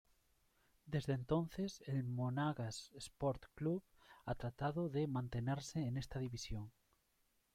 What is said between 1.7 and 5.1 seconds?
el Monagas Sport Club ha tratado de